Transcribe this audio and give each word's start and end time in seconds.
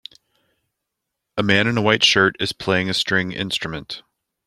A 1.37 1.43
man 1.43 1.67
in 1.67 1.77
a 1.77 1.81
white 1.83 2.03
shirt 2.03 2.35
is 2.39 2.53
playing 2.53 2.89
a 2.89 2.93
string 2.95 3.33
instrument. 3.33 4.01